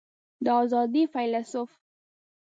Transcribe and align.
د 0.45 0.45
آزادۍ 0.61 1.03
فیلیسوف 1.13 1.69